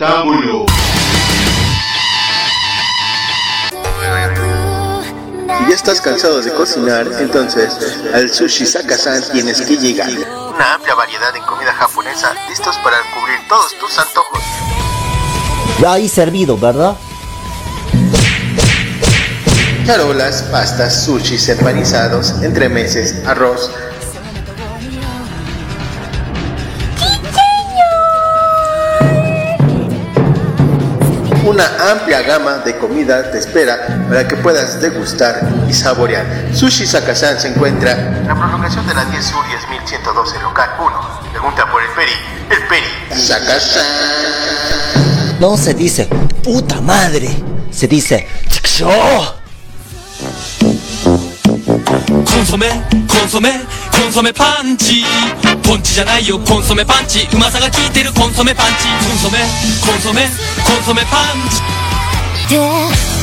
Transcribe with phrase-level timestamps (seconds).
[0.00, 0.08] roll.
[0.08, 0.66] Roctámbulo.
[5.68, 7.06] ¿Ya estás cansado de cocinar?
[7.20, 7.76] Entonces,
[8.12, 10.10] al Sushi Sakasan tienes que llegar.
[10.10, 14.42] Una amplia variedad en comida japonesa, listos para cubrir todos tus antojos.
[15.80, 16.96] Ya ahí servido, ¿verdad?
[19.86, 23.70] Charolas, pastas, sushis empanizados, entremeses, arroz.
[31.50, 36.24] una amplia gama de comida te espera para que puedas degustar y saborear.
[36.54, 40.70] Sushi Sakasan se encuentra en la prolongación de la 10 Sur y es 1112 local
[40.78, 41.30] 1.
[41.32, 42.12] Pregunta por el Peri.
[42.50, 42.86] El Peri.
[43.20, 43.84] Sakasan.
[45.40, 46.08] No se dice
[46.44, 47.28] puta madre,
[47.72, 48.28] se dice
[52.24, 53.60] consomé, consomé,
[54.00, 55.04] コンソメパンチ。
[55.62, 57.28] ポンチじゃないよコンソメパンチ。
[57.34, 58.88] うまさが効いてるコンソメパンチ。
[59.06, 59.38] コンソメ
[59.86, 60.22] コンソメ
[60.64, 61.36] コンソメパン
[62.48, 63.19] チ。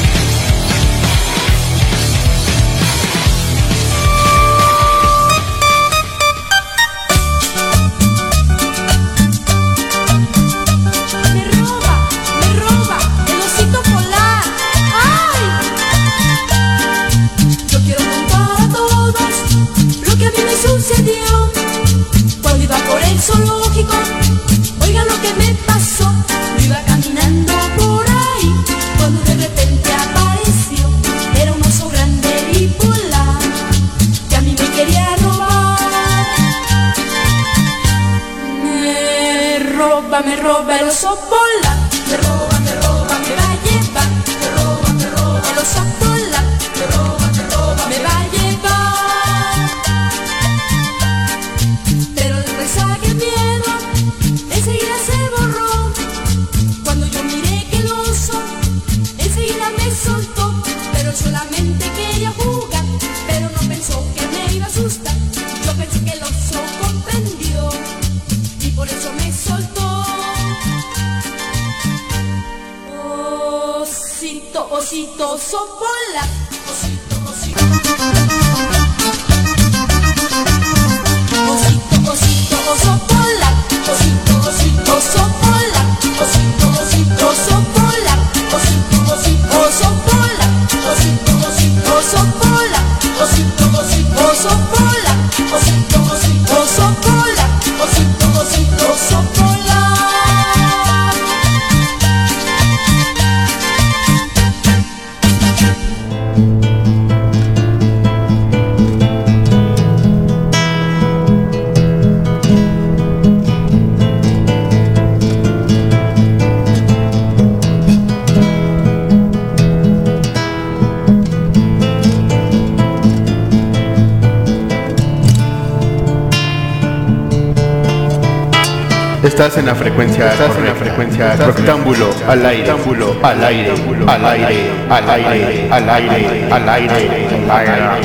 [129.38, 133.72] Estás en la frecuencia, estás en la frecuencia rectángulo, al aire, rectángulo, al aire,
[134.10, 138.01] al aire, al aire, al aire, al aire, al aire.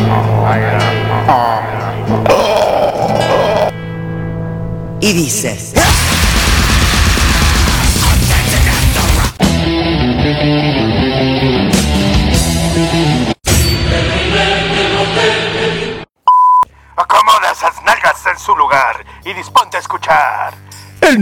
[5.00, 5.72] Y dices,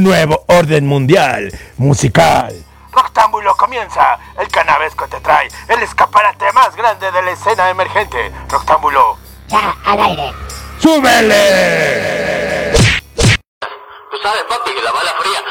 [0.00, 2.55] Nuevo orden mundial musical.
[2.91, 4.19] Roctámbulo comienza.
[4.38, 8.32] El canavesco te trae el escaparate más grande de la escena emergente.
[8.49, 9.19] Roctámbulo.
[10.79, 12.73] ¡Súbele!
[12.73, 15.44] Tú sabes, papi, que la bala fría.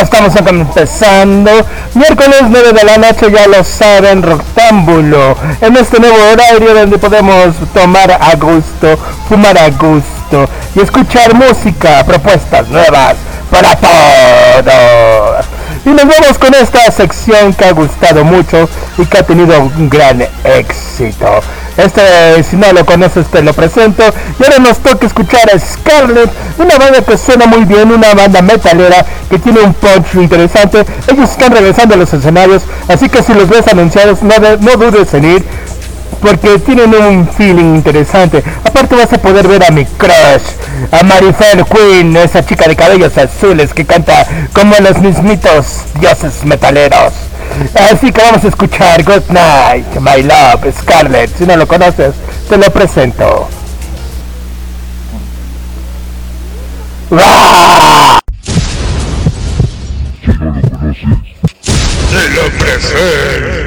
[0.00, 1.50] Ya estamos empezando.
[1.94, 5.36] Miércoles 9 de la noche, ya lo saben, Rectángulo.
[5.60, 8.98] En este nuevo horario donde podemos tomar a gusto,
[9.28, 13.16] fumar a gusto y escuchar música, propuestas nuevas
[13.50, 15.44] para todos.
[15.84, 19.90] Y nos vamos con esta sección que ha gustado mucho y que ha tenido un
[19.90, 21.42] gran éxito.
[21.84, 24.02] Este, si no lo conoces, te lo presento.
[24.38, 28.42] Y ahora nos toca escuchar a Scarlett, una banda que suena muy bien, una banda
[28.42, 30.84] metalera que tiene un punch interesante.
[31.10, 35.14] Ellos están regresando a los escenarios, así que si los ves anunciados, no, no dudes
[35.14, 35.44] en ir.
[36.20, 38.44] Porque tienen un feeling interesante.
[38.62, 40.42] Aparte vas a poder ver a mi crush,
[40.92, 47.29] a Marifel Queen, esa chica de cabellos azules que canta como los mismitos dioses metaleros.
[47.74, 51.36] Así que vamos a escuchar Good Night, My Love, Scarlett.
[51.36, 52.14] Si no lo conoces,
[52.48, 53.48] te lo presento.
[57.10, 58.20] ¡Rah!
[62.10, 63.59] Te lo presento.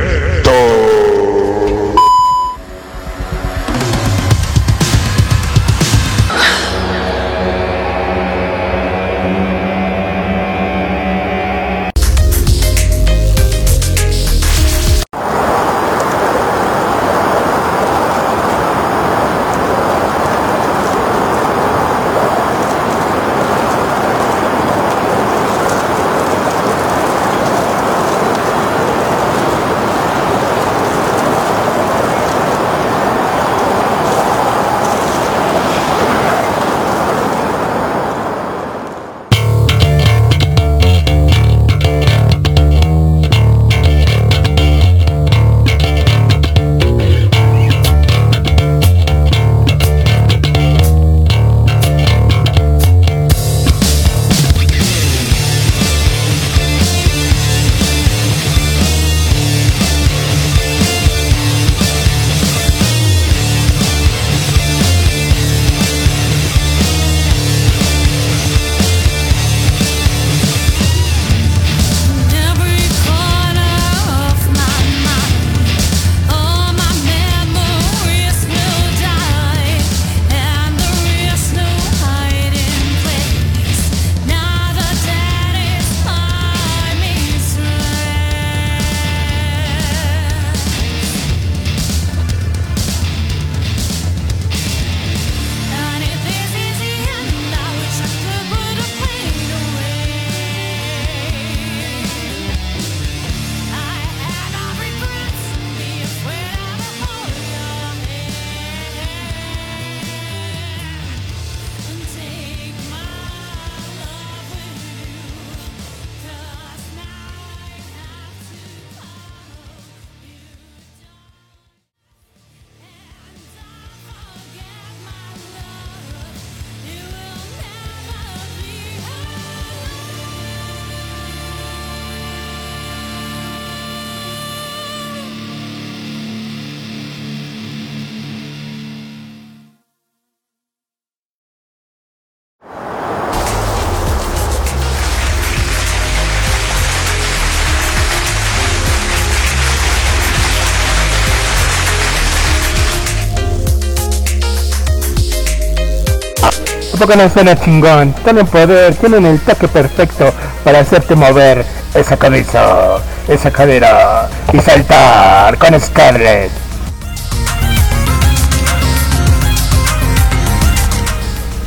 [157.03, 158.13] ¿A poco no suena chingón?
[158.23, 160.31] Tienen poder, tienen el toque perfecto
[160.63, 162.95] para hacerte mover esa cabeza,
[163.27, 166.49] esa cadera y saltar con Scarlett.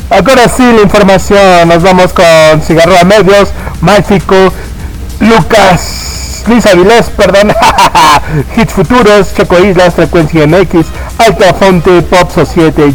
[0.09, 1.69] Ahora sí, la información.
[1.69, 3.51] Nos vamos con Cigarro a Medios,
[3.83, 4.55] Mágico,
[5.21, 7.53] Lucas, Luis Avilés, perdón,
[8.57, 10.87] Hits Futuros, Choco Islas, Frecuencia MX,
[11.19, 12.95] Alta Fonte, Pop Society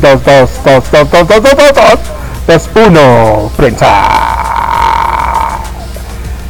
[2.57, 3.87] 2222222221, Prensa.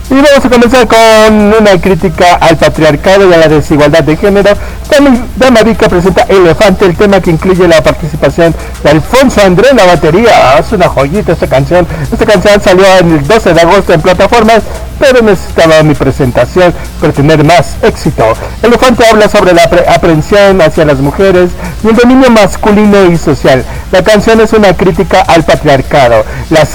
[0.10, 4.52] Y vamos a comenzar con una crítica al patriarcado y a la desigualdad de género.
[4.92, 9.78] También Dama Vica presenta Elefante, el tema que incluye la participación de Alfonso André en
[9.78, 10.58] la batería.
[10.60, 11.88] Es una joyita esta canción.
[12.12, 14.64] Esta canción salió en el 12 de agosto en plataformas,
[15.00, 18.34] pero necesitaba mi presentación para tener más éxito.
[18.62, 21.52] Elefante habla sobre la apre- aprehensión hacia las mujeres
[21.86, 23.64] y el dominio masculino y social.
[23.94, 26.72] La canción es una crítica al patriarcado, las,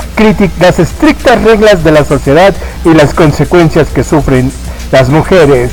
[0.59, 2.55] las estrictas reglas de la sociedad
[2.87, 4.51] y las consecuencias que sufren
[4.91, 5.71] las mujeres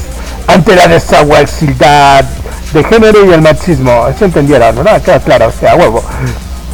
[0.47, 2.25] ante la desigualdad
[2.73, 4.07] de género y el machismo.
[4.17, 4.75] ¿Se entendieron?
[4.75, 4.83] ¿no?
[5.01, 6.03] Queda claro, o sea, huevo.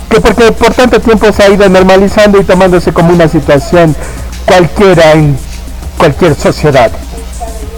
[0.09, 3.95] Que porque por tanto tiempo se ha ido normalizando y tomándose como una situación
[4.45, 5.37] cualquiera en
[5.97, 6.91] cualquier sociedad.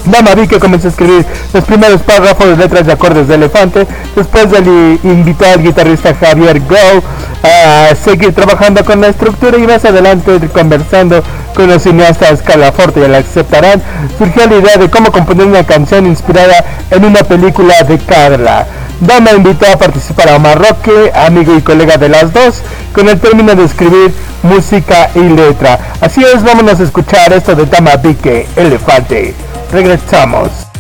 [0.05, 3.87] Dama vi que comenzó a escribir los primeros párrafos de letras de acordes de elefante.
[4.15, 7.03] Después le invitó al guitarrista Javier Go
[7.43, 11.23] a seguir trabajando con la estructura y más adelante conversando
[11.55, 13.81] con los cineastas Calaforte y el aceptarán,
[14.17, 18.67] surgió la idea de cómo componer una canción inspirada en una película de Carla.
[18.99, 22.61] Dama invitó a participar a Omar Roque, amigo y colega de las dos,
[22.93, 25.79] con el término de escribir música y letra.
[26.01, 29.33] Así es, vámonos a escuchar esto de Dama Vique, Elefante.
[29.71, 30.70] Regresamos.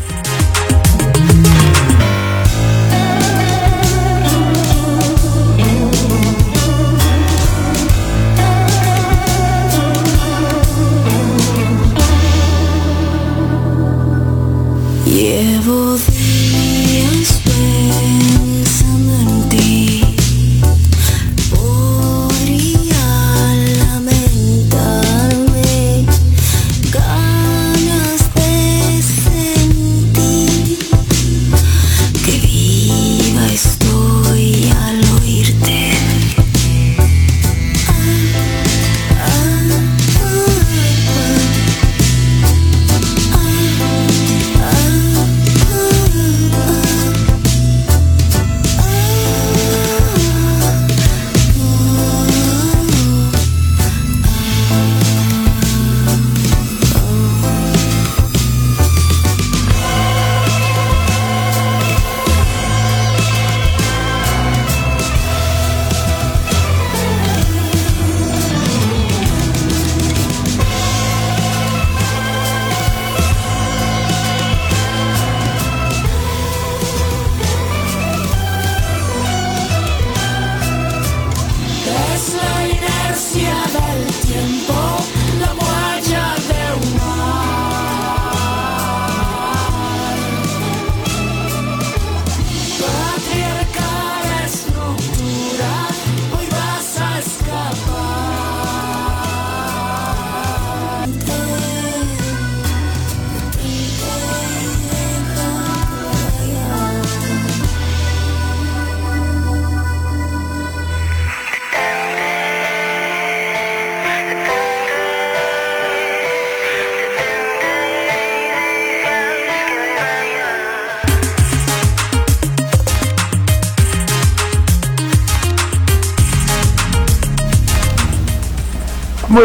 [84.51, 84.90] Tempo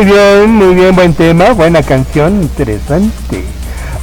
[0.07, 3.45] bien, muy bien, buen tema, buena canción, interesante.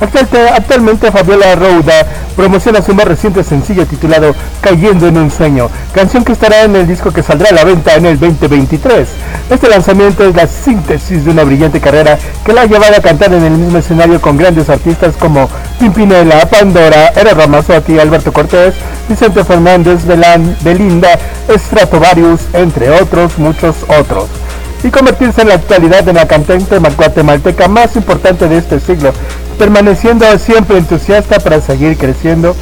[0.02, 2.06] Actualmente, Fabiola Rouda
[2.36, 6.88] promociona su más reciente sencillo titulado Cayendo en un sueño, canción que estará en el
[6.88, 9.08] disco que saldrá a la venta en el 2023.
[9.50, 13.34] Este lanzamiento es la síntesis de una brillante carrera que la ha llevado a cantar
[13.34, 15.48] en el mismo escenario con grandes artistas como
[15.80, 18.74] Pimpinela, Pandora, Era Ramazzotti, Alberto Cortés,
[19.08, 21.18] Vicente Fernández, Belán, Belinda,
[21.50, 24.43] Stratovarius, entre otros, muchos otros
[24.84, 29.14] y convertirse en la actualidad en la cantante guatemalteca más importante de este siglo,
[29.58, 32.56] permaneciendo siempre entusiasta para seguir creciendo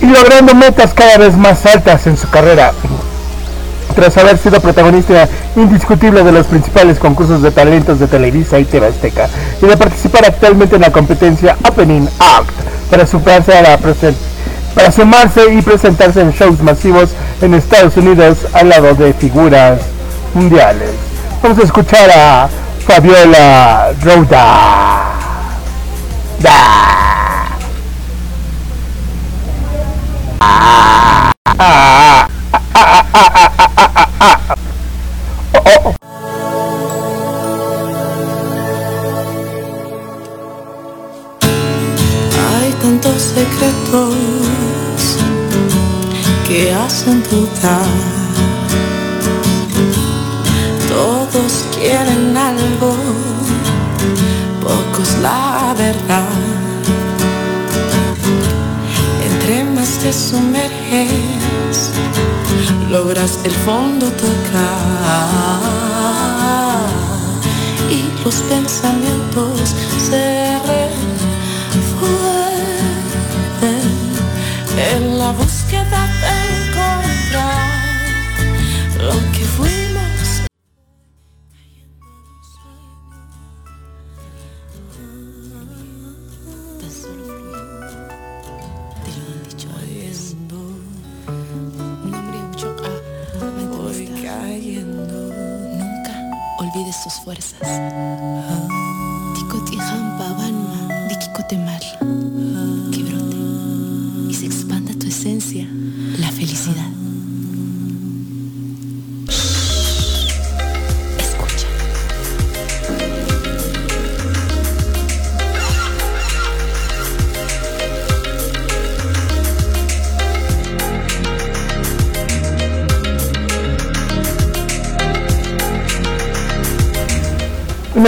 [0.00, 2.72] y logrando metas cada vez más altas en su carrera.
[3.94, 8.88] Tras haber sido protagonista indiscutible de los principales concursos de talentos de Televisa y TV
[8.88, 9.28] Azteca,
[9.62, 12.50] y de participar actualmente en la competencia Opening Act
[12.90, 13.78] para superarse a la
[14.74, 19.78] para sumarse y presentarse en shows masivos en Estados Unidos al lado de figuras
[20.34, 20.90] mundiales.
[21.42, 22.48] Vamos a escuchar a
[22.86, 25.12] Fabiola Rouda.
[26.40, 27.13] Da.
[75.24, 76.23] La búsqueda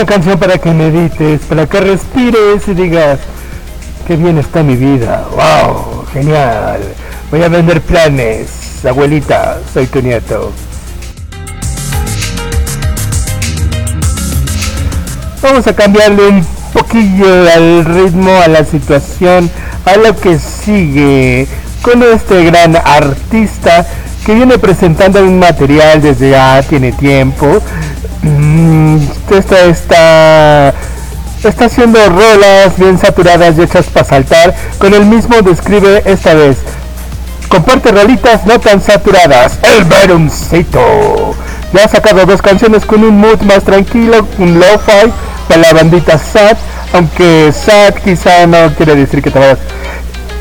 [0.07, 3.19] canción para que medites, para que respires y digas,
[4.07, 6.79] qué bien está mi vida, wow, genial.
[7.29, 10.53] Voy a vender planes, abuelita, soy tu nieto.
[15.41, 19.51] Vamos a cambiarle un poquillo al ritmo, a la situación,
[19.85, 21.47] a lo que sigue
[21.81, 23.85] con este gran artista
[24.25, 27.61] que viene presentando un material desde ya tiene tiempo.
[28.21, 28.97] Mm,
[29.31, 30.73] Esta está
[31.43, 34.55] está haciendo rolas bien saturadas y hechas para saltar.
[34.79, 36.57] Con el mismo describe esta vez.
[37.47, 39.59] Comparte rolitas no tan saturadas.
[39.63, 41.35] El Verumcito.
[41.73, 45.11] Ya ha sacado dos canciones con un mood más tranquilo, un lo-fi
[45.47, 46.57] para la bandita sad.
[46.93, 49.59] Aunque sad quizá no quiere decir que te vayas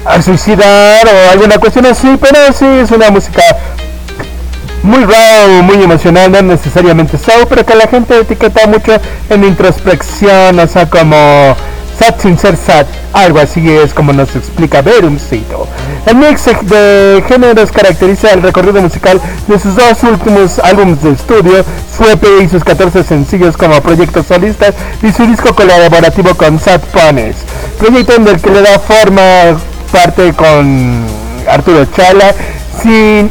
[0.05, 3.43] a suicidar o alguna cuestión así, pero sí es una música
[4.87, 8.93] muy raw, muy emocional, no necesariamente show, pero que la gente etiqueta mucho
[9.29, 11.57] en introspección, o sea, como
[11.99, 15.67] sad sin ser sad, algo así es como nos explica Verumcito.
[16.07, 21.65] El mix de géneros caracteriza el recorrido musical de sus dos últimos álbumes de estudio,
[21.97, 26.81] su EP y sus 14 sencillos como proyectos solistas y su disco colaborativo con Sad
[26.93, 27.37] Ponies,
[27.79, 29.59] proyecto en el que le da forma
[29.91, 31.05] parte con
[31.49, 32.35] Arturo Chala,
[32.83, 33.31] sin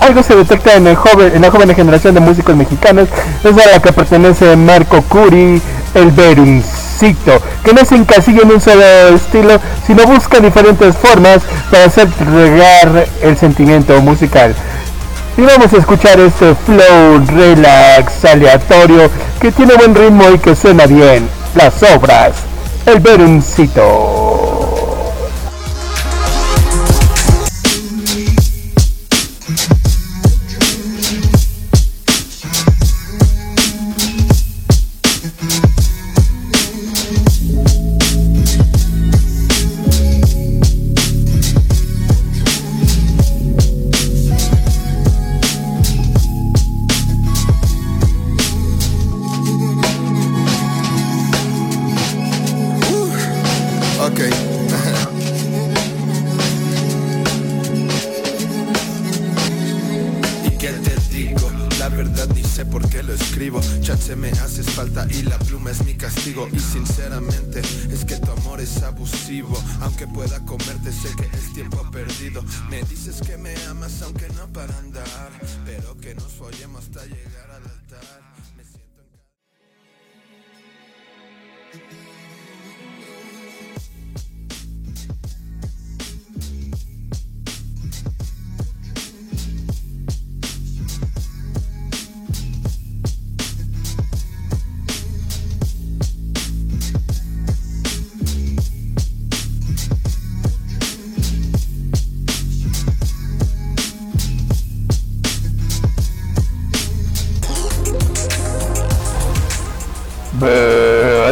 [0.00, 3.08] algo se detecta en, la joven generación de músicos mexicanos,
[3.42, 5.60] es a la que pertenece Marco Curi,
[5.94, 11.84] el Verumcito, que no se encasilla en un solo estilo, sino busca diferentes formas para
[11.84, 14.54] hacer regar el sentimiento musical.
[15.36, 20.86] Y vamos a escuchar este flow relax, aleatorio, que tiene buen ritmo y que suena
[20.86, 21.28] bien.
[21.56, 22.34] Las obras,
[22.86, 24.23] el Verumcito.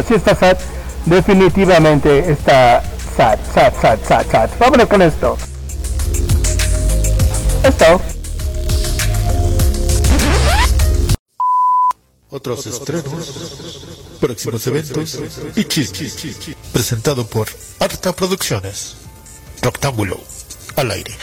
[0.03, 0.57] Así está sad.
[1.05, 2.83] Definitivamente está
[3.15, 4.49] sad, sad, sad, sad, sad.
[4.59, 5.37] Vámonos con esto.
[7.63, 8.01] Esto.
[12.31, 13.85] Otros estrenos,
[14.19, 15.19] próximos eventos
[15.55, 16.37] y chismes.
[16.73, 17.47] Presentado por
[17.79, 18.95] Arta Producciones.
[19.61, 20.19] Rectángulo
[20.75, 21.15] al aire.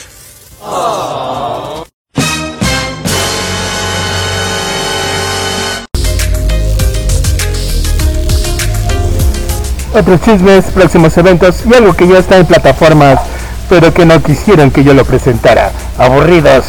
[9.92, 13.18] Otros chismes, próximos eventos y algo que ya está en plataformas,
[13.68, 15.72] pero que no quisieron que yo lo presentara.
[15.98, 16.64] Aburridos.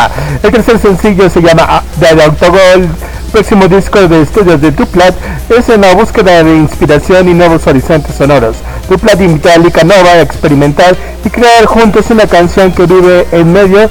[0.42, 2.88] El tercer sencillo se llama ah, The Autogol.
[3.30, 5.14] Próximo disco de estudios de Duplat
[5.50, 8.56] es en la búsqueda de inspiración y nuevos horizontes sonoros.
[8.88, 13.52] Duplat invita a Lika Nova a experimentar y crear juntos una canción que vive en
[13.52, 13.88] medio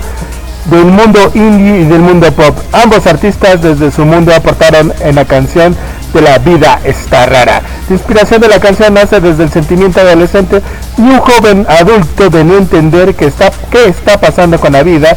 [0.65, 2.57] del mundo indie y del mundo pop.
[2.71, 5.75] Ambos artistas desde su mundo aportaron en la canción
[6.13, 7.61] de la vida está rara.
[7.89, 10.61] La inspiración de la canción nace desde el sentimiento adolescente
[10.97, 15.15] y un joven adulto de no entender qué está, qué está pasando con la vida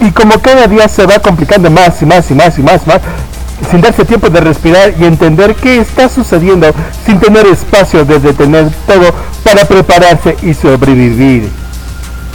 [0.00, 3.00] y como cada día se va complicando más y más y más y más, más
[3.70, 6.70] sin darse tiempo de respirar y entender qué está sucediendo,
[7.06, 11.48] sin tener espacio de detener todo para prepararse y sobrevivir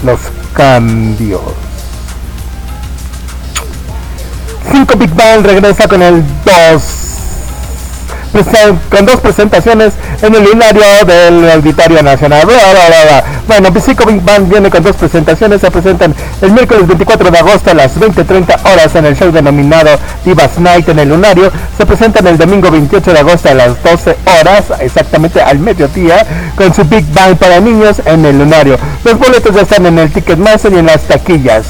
[0.03, 0.19] los
[0.53, 1.41] cambios.
[4.71, 6.98] 5 Big Bang regresa con el 2
[8.89, 12.47] con dos presentaciones en el lunario del Auditorio Nacional.
[13.47, 15.61] Bueno, Psycho Big Band viene con dos presentaciones.
[15.61, 19.89] Se presentan el miércoles 24 de agosto a las 20.30 horas en el show denominado
[20.23, 21.51] Divas Night en el lunario.
[21.77, 26.73] Se presentan el domingo 28 de agosto a las 12 horas, exactamente al mediodía, con
[26.73, 28.77] su Big Bang para niños en el lunario.
[29.03, 31.65] Los boletos ya están en el Ticketmaster y en las taquillas.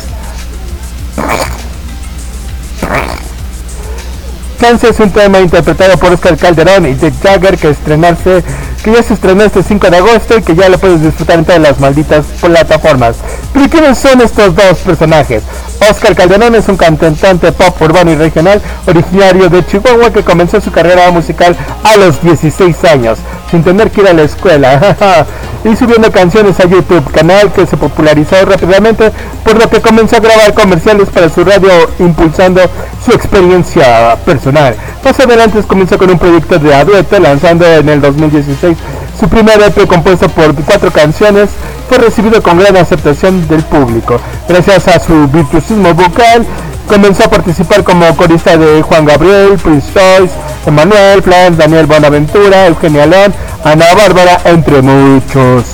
[4.60, 8.44] Chance es un tema interpretado por Oscar Calderón y Dick Jagger que estrenarse,
[8.84, 11.46] que ya se estrenó este 5 de agosto y que ya lo puedes disfrutar en
[11.46, 13.18] todas las malditas plataformas.
[13.54, 15.44] Pero ¿quiénes son estos dos personajes?
[15.90, 20.72] Oscar Calderón es un cantante pop urbano y regional originario de Chihuahua que comenzó su
[20.72, 24.96] carrera musical a los 16 años, sin tener que ir a la escuela,
[25.64, 29.12] y subiendo canciones a YouTube, canal que se popularizó rápidamente,
[29.44, 32.62] por lo que comenzó a grabar comerciales para su radio impulsando
[33.04, 34.76] su experiencia personal.
[35.04, 38.78] Más adelante comenzó con un proyecto de adulto lanzando en el 2016
[39.20, 41.50] su primer EP compuesto por cuatro canciones
[41.90, 44.18] fue recibido con gran aceptación del público.
[44.48, 46.46] Gracias a su virtuosismo vocal,
[46.88, 50.34] comenzó a participar como corista de Juan Gabriel, Prince Joyce,
[50.70, 55.66] Emanuel, Flan, Daniel Bonaventura, Eugenia León, Ana Bárbara, entre muchos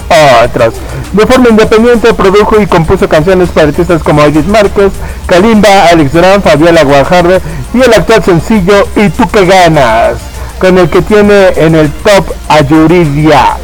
[0.43, 0.73] otros.
[1.13, 4.91] De forma independiente produjo y compuso canciones para artistas como Edith Márquez,
[5.27, 7.39] Kalimba, Alex Durán, Fabiola Guajardo
[7.73, 10.17] y el actual sencillo Y tú que ganas
[10.59, 13.57] con el que tiene en el top a Yuridia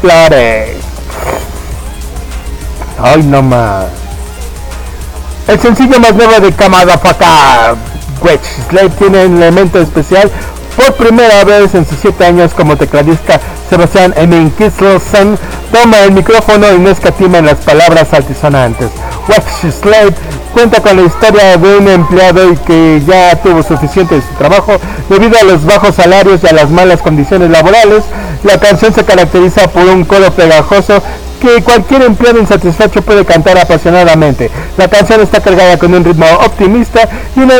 [0.00, 0.76] Flores.
[3.02, 3.86] Ay, no más.
[5.48, 7.74] El sencillo más nuevo de Kamada Faka,
[8.22, 10.30] Wedge Slade, tiene un elemento especial.
[10.76, 15.38] Por primera vez en sus 7 años como tecladista, Sebastián Emin Kisselson
[15.70, 18.90] toma el micrófono y no escatima en las palabras altisonantes.
[19.28, 20.14] Wedge Slade
[20.52, 24.72] cuenta con la historia de un empleado que ya tuvo suficiente de su trabajo
[25.08, 28.04] debido a los bajos salarios y a las malas condiciones laborales.
[28.44, 31.02] La canción se caracteriza por un coro pegajoso
[31.42, 34.48] que cualquier empleado insatisfecho puede cantar apasionadamente.
[34.76, 37.54] La canción está cargada con un ritmo optimista y una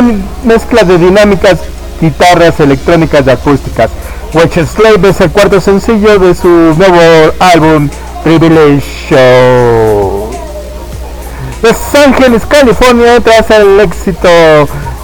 [0.45, 1.59] mezcla de dinámicas
[1.99, 3.89] guitarras electrónicas y acústicas.
[4.33, 7.89] Witch Slave es el cuarto sencillo de su nuevo álbum
[8.23, 10.31] Privilege Show.
[11.61, 14.29] Los Ángeles, California, tras el éxito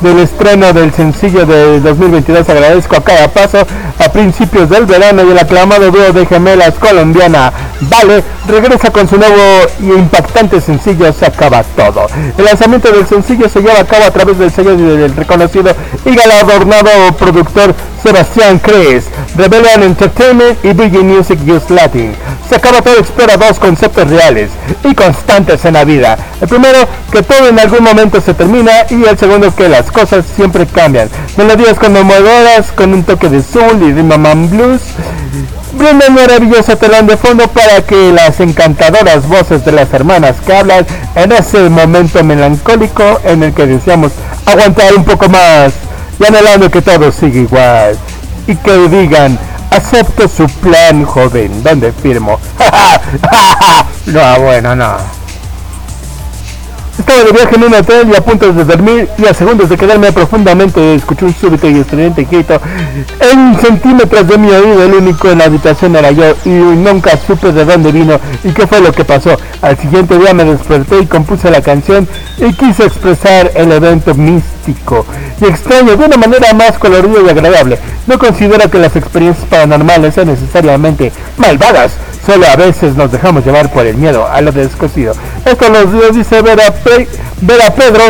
[0.02, 5.32] del estreno del sencillo de 2022, agradezco a cada paso a principios del verano y
[5.32, 9.36] el aclamado dúo de gemelas colombiana Vale regresa con su nuevo
[9.80, 12.08] y impactante sencillo Se acaba todo.
[12.38, 15.74] El lanzamiento del sencillo se lleva a cabo a través del sello del reconocido
[16.06, 22.14] y galardonado productor Sebastián Cres, Rebellion Entertainment y Biggie Music Use Latin.
[22.84, 24.52] Todo explora dos conceptos reales
[24.84, 26.18] y constantes en la vida.
[26.40, 30.24] El primero, que todo en algún momento se termina y el segundo, que las cosas
[30.36, 31.10] siempre cambian.
[31.36, 34.82] Melodías conmovedoras con un toque de soul y de mamam blues.
[35.74, 40.56] Brinda un maravilloso telón de fondo para que las encantadoras voces de las hermanas que
[40.56, 40.86] hablan
[41.16, 44.14] en ese momento melancólico en el que deseamos
[44.46, 45.74] aguantar un poco más
[46.20, 47.98] y anhelando que todo siga igual.
[48.48, 49.38] Y que digan
[49.70, 52.40] acepto su plan joven ¿dónde firmo?
[54.08, 55.19] no bueno no
[57.00, 59.78] estaba de viaje en un hotel y a punto de dormir y a segundos de
[59.78, 62.60] quedarme profundamente escuché un súbito y estridente grito
[63.20, 67.52] en centímetros de mi oído el único en la habitación era yo y nunca supe
[67.52, 69.38] de dónde vino y qué fue lo que pasó.
[69.62, 72.08] Al siguiente día me desperté y compuse la canción
[72.38, 75.06] y quise expresar el evento místico
[75.42, 77.80] y extraño de una manera más colorida y agradable.
[78.08, 81.94] No considero que las experiencias paranormales sean necesariamente malvadas
[82.30, 85.14] solo a veces nos dejamos llevar por el miedo a lo desconocido
[85.46, 86.74] esto nos dice Vera
[87.42, 88.04] Vera Pedro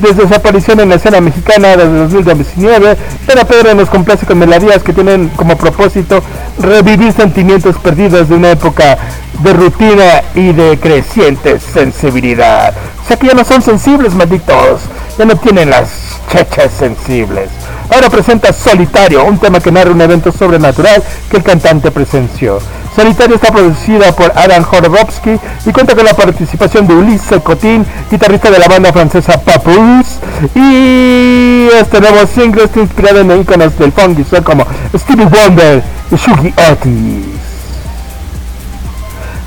[0.00, 2.96] desde su aparición en la escena mexicana desde 2019.
[3.26, 6.22] Vera Pedro nos complace con melodías que tienen como propósito
[6.58, 8.98] revivir sentimientos perdidos de una época
[9.40, 12.74] de rutina y de creciente sensibilidad.
[13.02, 14.82] O sea que ya no son sensibles, malditos.
[15.18, 15.88] Ya no tienen las
[16.30, 17.48] chechas sensibles.
[17.90, 22.58] Ahora presenta Solitario, un tema que narra un evento sobrenatural que el cantante presenció.
[22.96, 28.50] Solitario está producida por Adam Horobowski y cuenta con la participación de Ulises Cotín, guitarrista
[28.50, 30.16] de la banda francesa Papus.
[30.54, 36.54] Y este nuevo single está inspirado en íconos del funk como Stevie Wonder y Shugi
[36.72, 37.36] Otis.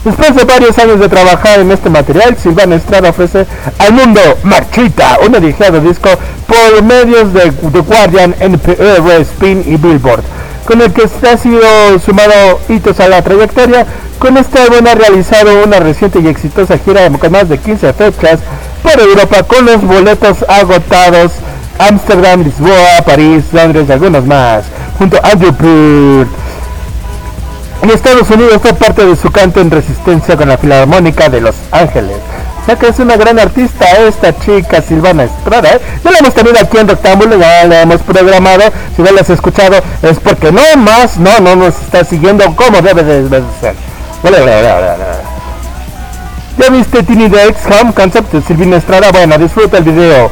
[0.05, 3.47] Después de varios años de trabajar en este material, Silvana Estrada ofrece
[3.79, 6.09] al mundo Marchita, un dedicado disco
[6.45, 10.23] por medios de The Guardian, NPR, Spin y Billboard,
[10.69, 13.87] con el que ha sido sumado hitos a la trayectoria.
[14.19, 18.39] Con este álbum ha realizado una reciente y exitosa gira con más de 15 fechas
[18.83, 21.31] por Europa con los boletos agotados
[21.79, 24.65] Ámsterdam, Lisboa, París, Londres y algunos más,
[24.99, 26.27] junto a Andrew Bird.
[27.81, 31.55] En Estados Unidos fue parte de su canto en resistencia con la Filarmónica de Los
[31.71, 32.17] Ángeles.
[32.77, 35.79] Que es una gran artista esta chica Silvana Estrada.
[36.03, 38.63] Ya la hemos tenido aquí en Rectángulo, ya la hemos programado.
[38.95, 42.81] Si no la has escuchado es porque no más, no, no nos está siguiendo como
[42.81, 43.73] debe de, de ser.
[46.57, 49.11] ¿Ya viste Tiny Dex Home Concept de Silvina Estrada?
[49.11, 50.29] Bueno, disfruta el video.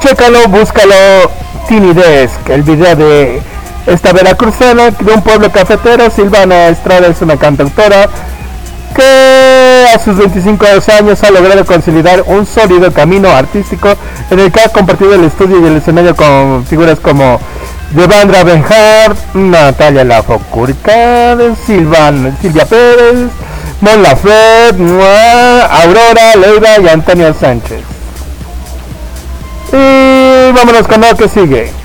[0.00, 0.94] Chécalo, búscalo.
[1.68, 3.40] Tiny Desk, el video de
[3.86, 6.10] esta veracruzana de un pueblo cafetero.
[6.10, 8.08] Silvana Estrada es una cantautora
[8.92, 10.64] que a sus 25
[10.98, 13.88] años ha logrado consolidar un sólido camino artístico
[14.30, 17.40] en el que ha compartido el estudio y el escenario con figuras como
[17.90, 23.30] Devandra Benhart, Natalia Lafourcade, Silvan, Silvia Pérez,
[23.80, 27.80] Mon Laferte, Aurora, Leida y Antonio Sánchez.
[29.72, 31.81] Y vámonos con lo que sigue.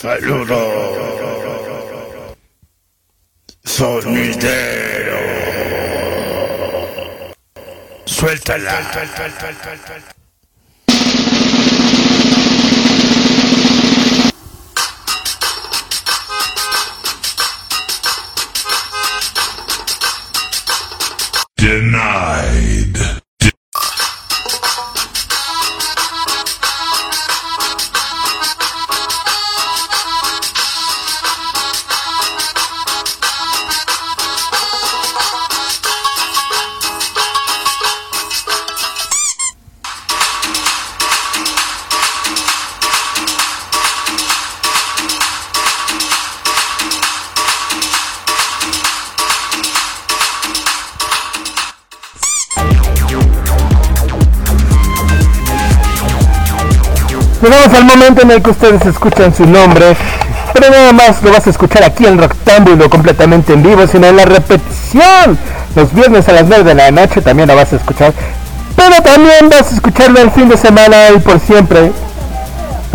[0.00, 0.56] Saludos.
[3.62, 5.18] Sonidero.
[8.06, 8.80] Suéltala.
[57.50, 59.96] Llegamos al momento en el que ustedes escuchan su nombre,
[60.52, 64.18] pero nada más lo vas a escuchar aquí en Rectángulo completamente en vivo, sino en
[64.18, 65.36] la repetición.
[65.74, 68.12] Los viernes a las 9 de la noche también lo vas a escuchar,
[68.76, 71.90] pero también vas a escucharlo el fin de semana y por siempre,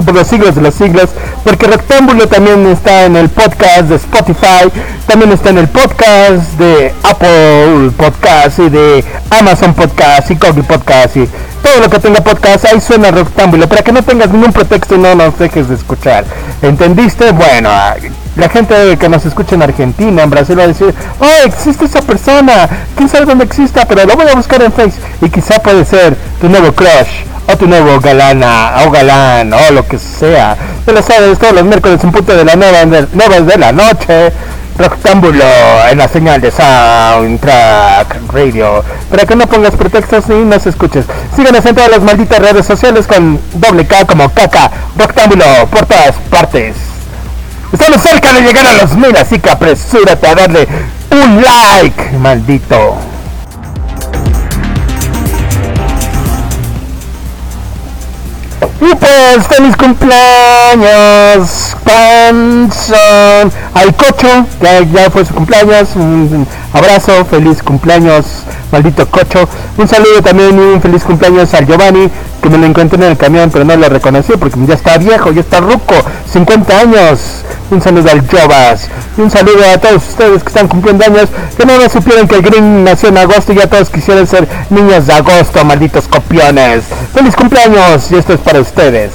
[0.05, 1.09] por los siglos de los siglos,
[1.43, 4.71] porque Rectángulo también está en el podcast de Spotify,
[5.07, 11.17] también está en el podcast de Apple Podcast y de Amazon Podcast y Google Podcast
[11.17, 11.27] y
[11.63, 14.99] todo lo que tenga podcast, ahí suena Rectángulo, para que no tengas ningún pretexto y
[14.99, 16.23] no nos dejes de escuchar.
[16.61, 17.31] ¿Entendiste?
[17.31, 17.69] Bueno,
[18.35, 22.01] la gente que nos escucha en Argentina, en Brasil va a decir, oh, existe esa
[22.01, 25.85] persona, quién sabe dónde exista, pero lo voy a buscar en Facebook y quizá puede
[25.85, 30.57] ser tu nuevo crush o tu nuevo galana o galán o lo que sea.
[30.85, 33.71] Ya lo sabes, todos los miércoles en punto de la nueva de, nuevas de la
[33.71, 34.31] noche.
[34.77, 35.45] Rectángulo
[35.89, 38.83] en la señal de Soundtrack Radio.
[39.09, 41.05] Para que no pongas pretextos y nos escuches.
[41.33, 44.69] Síguenos en todas las malditas redes sociales con doble K como caca.
[44.97, 46.75] Rectángulo por todas partes.
[47.71, 50.67] Estamos cerca de llegar a los mil, así que apresúrate a darle
[51.11, 52.97] un like, maldito.
[58.87, 67.63] Y pues feliz cumpleaños, Panson, al Cocho, que ya fue su cumpleaños, un abrazo, feliz
[67.63, 69.49] cumpleaños, maldito Cocho.
[69.77, 72.11] Un saludo también y un feliz cumpleaños al Giovanni,
[72.43, 75.31] que me lo encontré en el camión, pero no lo reconocí porque ya está viejo,
[75.31, 75.95] ya está ruco,
[76.31, 77.43] 50 años.
[77.71, 81.65] Un saludo al Jovas y un saludo a todos ustedes que están cumpliendo años, que
[81.65, 85.07] no me supieron que el Green nació en agosto y ya todos quisieran ser niños
[85.07, 86.83] de agosto, malditos copiones.
[87.13, 89.11] Feliz cumpleaños y esto es para ustedes.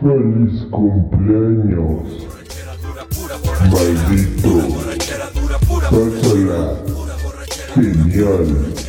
[0.00, 2.26] Feliz cumpleaños.
[3.70, 4.76] Maldito.
[5.90, 6.76] Pásala.
[7.74, 8.85] Genial.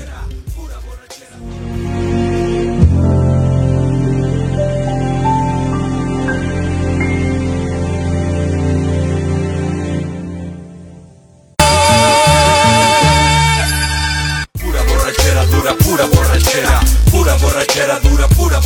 [17.77, 18.59] Borrachera dura, pura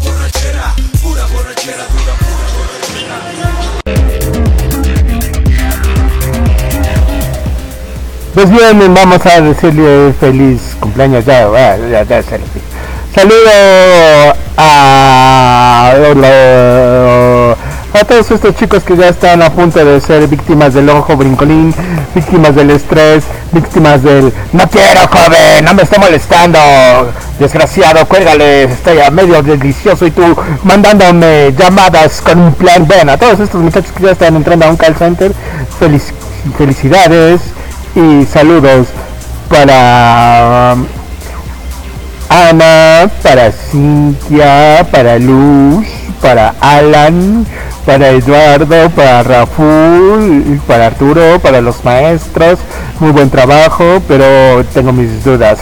[0.00, 1.86] borrachera, pura borrachera
[8.34, 12.22] Pues bien, vamos a decirle feliz cumpleaños ya, ya, ya, ya.
[13.14, 15.94] Saludo a,
[17.96, 21.74] a todos estos chicos que ya están a punto de ser víctimas del ojo brincolín,
[22.14, 26.58] víctimas del estrés, víctimas del no quiero joven, no me está molestando,
[27.38, 30.22] desgraciado, cuélgale, estoy a medio delicioso y tú
[30.64, 32.86] mandándome llamadas con un plan.
[32.86, 35.32] Bueno, a todos estos muchachos que ya están entrando a un call center,
[35.80, 36.12] felic-
[36.58, 37.40] felicidades
[37.94, 38.88] y saludos
[39.48, 40.86] para um,
[42.28, 45.86] Ana, para Cintia, para Luz,
[46.20, 47.46] para Alan,
[47.86, 52.58] para Eduardo, para Raful, para Arturo, para los maestros.
[52.98, 55.60] Muy buen trabajo, pero tengo mis dudas.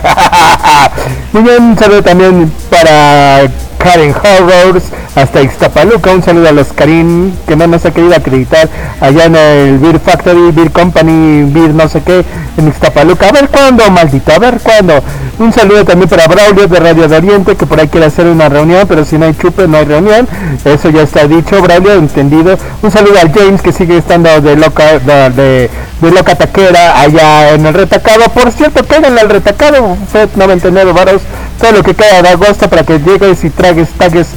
[1.32, 3.42] Muy bien, un saludo también para
[3.84, 6.10] Karen Horrors, hasta Ixtapaluca.
[6.10, 8.68] Un saludo a los Karim que no nos ha querido acreditar
[8.98, 12.24] allá en el Beer Factory, Beer Company, Beer no sé qué,
[12.56, 13.28] en Ixtapaluca.
[13.28, 15.02] A ver cuándo, maldito, a ver cuándo.
[15.38, 18.48] Un saludo también para Braulio de Radio de Oriente, que por ahí quiere hacer una
[18.48, 20.26] reunión, pero si no hay chupe, no hay reunión.
[20.64, 22.56] Eso ya está dicho, Braulio, entendido.
[22.82, 25.68] Un saludo al James, que sigue estando de loca, de,
[26.00, 28.28] de, loca taquera allá en el retacado.
[28.30, 31.22] Por cierto, cáiganle al retacado, Fed 99 varos,
[31.58, 34.28] todo lo que queda de agosto para que llegues y tragues, tagues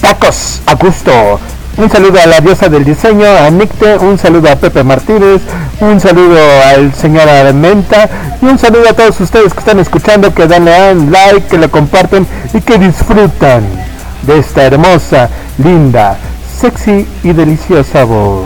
[0.00, 1.40] tacos a gusto.
[1.76, 5.42] Un saludo a la diosa del diseño, a Nicte, un saludo a Pepe Martínez,
[5.80, 8.08] un saludo al señor Armenta
[8.40, 10.66] y un saludo a todos ustedes que están escuchando, que dan
[11.10, 13.64] like, que lo comparten y que disfrutan
[14.22, 15.28] de esta hermosa,
[15.58, 16.16] linda,
[16.60, 18.44] sexy y deliciosa voz.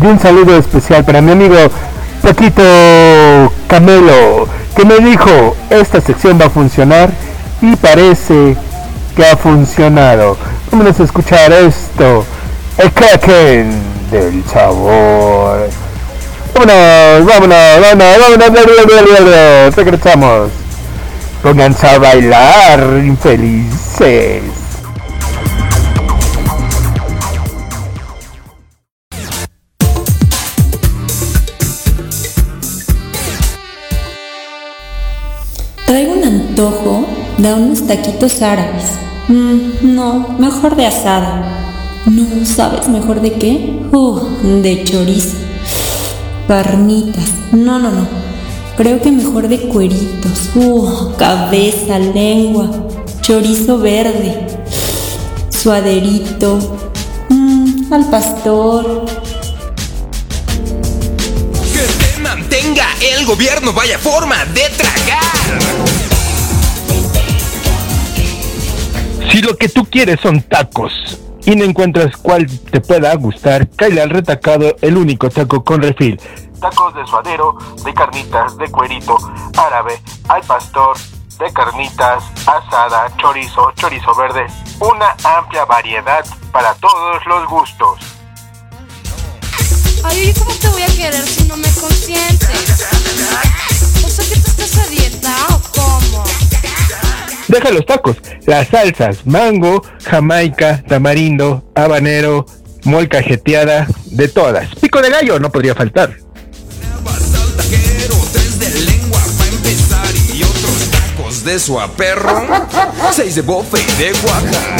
[0.00, 1.56] Y un saludo especial para mi amigo
[2.20, 2.62] Paquito
[3.68, 4.46] Camelo,
[4.76, 7.10] que me dijo, esta sección va a funcionar
[7.62, 8.54] y parece
[9.16, 10.36] que ha funcionado.
[10.70, 12.24] Vámonos a escuchar esto.
[12.76, 13.70] El Kraken
[14.10, 15.70] del sabor.
[16.54, 20.50] Vámonos, vámonos, vámonos, vámonos, vámonos, regresamos.
[21.42, 24.42] Pónganse a bailar, infelices.
[36.56, 37.04] Antojo
[37.36, 38.84] de unos taquitos árabes.
[39.28, 41.44] Mm, no, mejor de asada.
[42.06, 43.82] No, ¿sabes mejor de qué?
[43.92, 44.20] Uh,
[44.62, 45.36] de chorizo.
[46.48, 47.28] Carnitas.
[47.52, 48.08] No, no, no.
[48.78, 50.50] Creo que mejor de cueritos.
[50.54, 52.70] Uh, cabeza, lengua.
[53.20, 54.46] Chorizo verde.
[55.50, 56.58] Suaderito.
[57.28, 59.04] Mm, al pastor.
[61.70, 66.05] Que te mantenga el gobierno, vaya forma de tragar.
[69.30, 70.92] Si lo que tú quieres son tacos
[71.44, 76.20] y no encuentras cuál te pueda gustar, cállale al retacado el único taco con refil.
[76.60, 79.16] Tacos de suadero, de carnitas, de cuerito,
[79.56, 80.96] árabe, al pastor,
[81.38, 84.46] de carnitas, asada, chorizo, chorizo verde.
[84.80, 87.98] Una amplia variedad para todos los gustos.
[90.04, 92.88] Ay, ¿cómo te voy a querer si no me consientes?
[94.04, 96.45] O sea, que tú estás a o cómo?
[97.48, 98.16] Deja los tacos,
[98.46, 102.46] las salsas, mango, jamaica, tamarindo, habanero,
[102.84, 104.74] mol cajeteada, de todas.
[104.76, 106.16] Pico de gallo no podría faltar.
[111.46, 111.58] De
[113.34, 114.76] de bofe y de Oaxaca.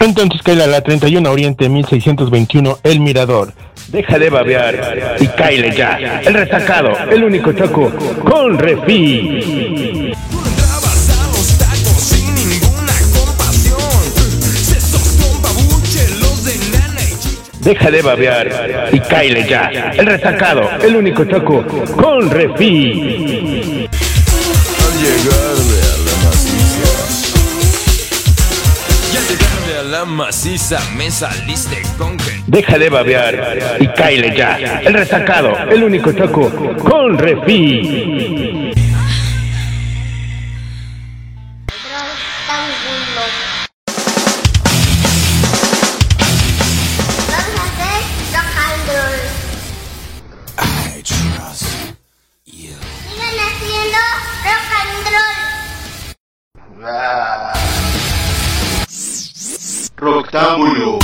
[0.00, 3.52] Entonces cae la 31 Oriente 1621 El Mirador.
[3.88, 6.20] Deja de babear y caile ya.
[6.24, 7.92] El resacado, el único taco
[8.24, 10.16] con refil.
[17.66, 19.68] Deja de babear y caile ya.
[19.92, 23.88] El resacado, el único taco con refil.
[24.84, 26.92] Al llegarle a la maciza.
[29.12, 32.40] Y al llegarle a la maciza me saliste con que.
[32.46, 34.80] Deja de babear y caile ya.
[34.84, 36.48] El resacado, el único taco
[36.78, 38.72] con refil.
[60.26, 60.98] Octámbulo.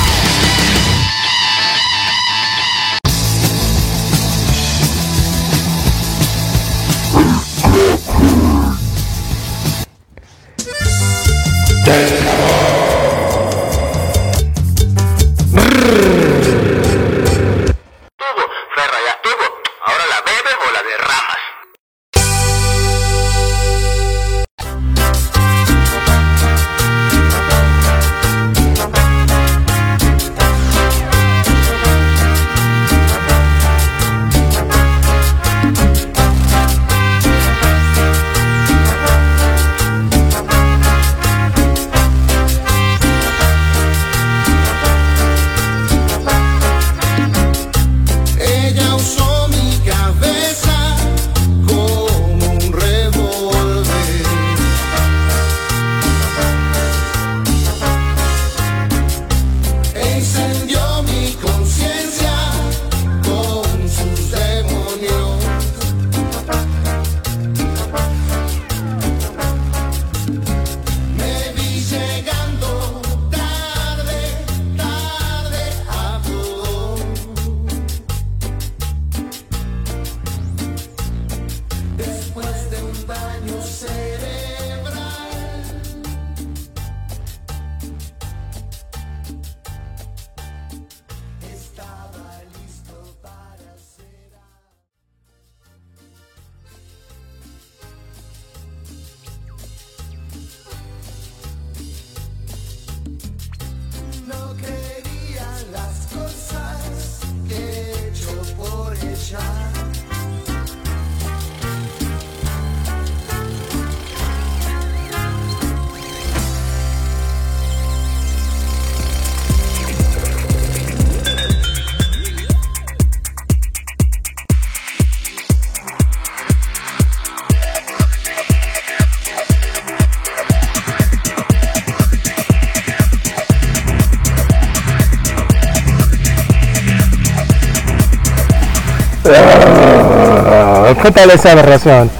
[141.02, 142.10] ¿Qué tal esa aberración?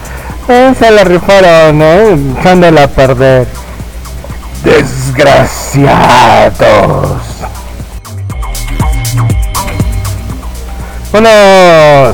[0.48, 2.16] Eh, se la rifaron, ¿eh?
[2.38, 3.46] Echándola a perder.
[4.64, 5.82] Desgraciados.
[11.11, 11.28] Bueno,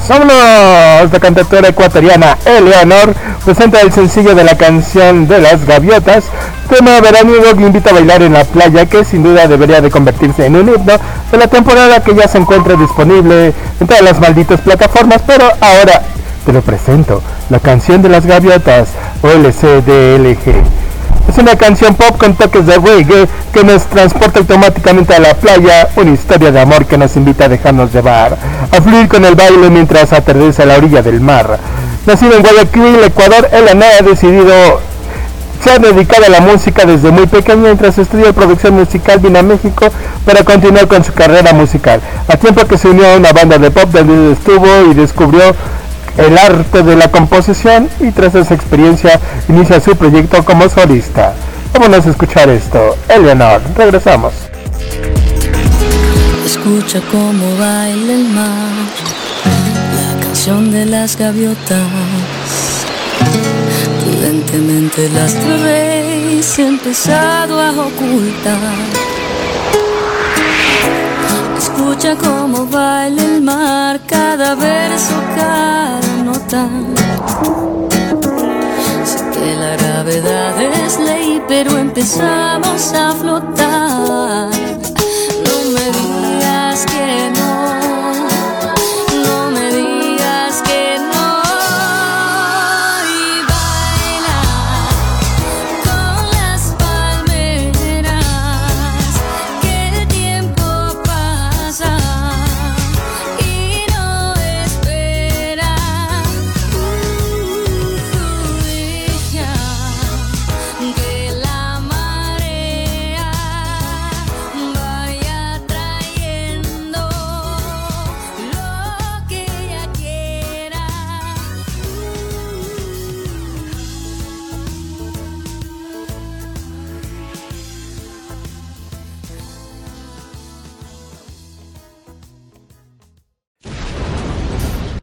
[0.09, 1.13] vámonos.
[1.13, 3.15] La cantautora ecuatoriana Eleanor
[3.45, 6.25] presenta el sencillo de la canción de las gaviotas,
[6.69, 10.47] tema veraniego que invita a bailar en la playa, que sin duda debería de convertirse
[10.47, 10.93] en un himno
[11.31, 16.03] de la temporada que ya se encuentra disponible en todas las malditas plataformas, pero ahora
[16.45, 18.91] te lo presento, la canción de las gaviotas,
[19.23, 20.63] OLCDLG.
[21.29, 25.89] Es una canción pop con toques de reggae que nos transporta automáticamente a la playa,
[25.97, 28.37] una historia de amor que nos invita a dejarnos llevar,
[28.71, 31.59] a fluir con el baile mientras atardece a la orilla del mar.
[32.07, 34.81] Nacido en Guayaquil, Ecuador, Elena ha decidido
[35.63, 39.89] ser dedicada a la música desde muy pequeña mientras estudia producción musical vino a México
[40.25, 42.01] para continuar con su carrera musical.
[42.29, 45.55] A tiempo que se unió a una banda de pop donde estuvo y descubrió
[46.17, 51.35] el arte de la composición y tras esa experiencia inicia su proyecto como solista.
[51.73, 52.97] Vámonos a escuchar esto.
[53.09, 54.33] Eleanor, regresamos.
[56.45, 58.73] Escucha cómo baila el mar,
[59.97, 61.87] la canción de las gaviotas.
[64.19, 68.59] Prudentemente las he empezado a ocultar.
[71.57, 76.69] Escucha cómo baila el mar, cada verso, cada nota.
[79.05, 83.58] Sé que la gravedad es ley, pero empezamos a flotar.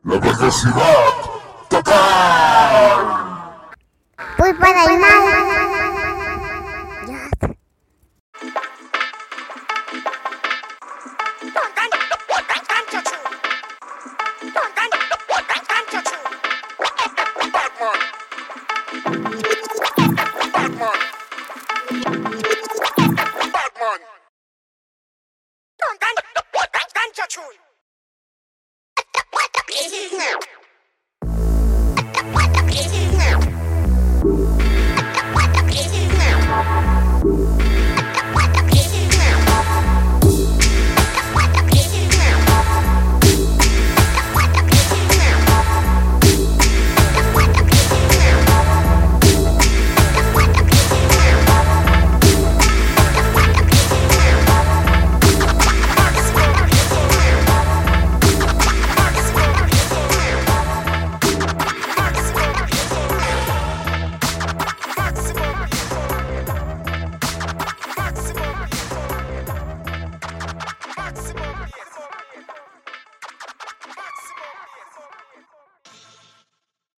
[0.06, 0.76] La velocidad
[1.68, 2.55] total.